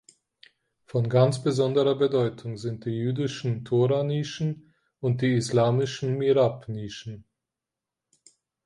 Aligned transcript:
Von 0.87 1.09
ganz 1.09 1.43
besonderer 1.43 1.93
Bedeutung 1.93 2.57
sind 2.57 2.85
die 2.85 2.89
jüdischen 2.89 3.63
Thora-Nischen 3.65 4.73
und 4.99 5.21
die 5.21 5.35
islamischen 5.35 6.17
Mihrab-Nischen. 6.17 7.23